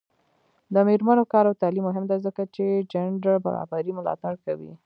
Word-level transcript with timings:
د 0.73 0.75
میرمنو 0.87 1.23
کار 1.33 1.45
او 1.49 1.53
تعلیم 1.61 1.83
مهم 1.87 2.03
دی 2.09 2.17
ځکه 2.25 2.43
چې 2.55 2.65
جنډر 2.91 3.35
برابرۍ 3.45 3.91
ملاتړ 3.97 4.33
کوي. 4.45 4.71